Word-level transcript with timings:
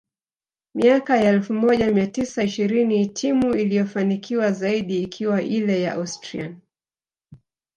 miaka 0.75 1.17
ya 1.17 1.29
elfu 1.31 1.53
moja 1.53 1.91
mia 1.91 2.07
tisa 2.07 2.43
ishirini 2.43 3.07
timu 3.07 3.55
iliyofanikiwa 3.55 4.51
zaidi 4.51 5.03
ikiwa 5.03 5.41
ile 5.41 5.81
ya 5.81 5.93
Austrian 5.93 6.57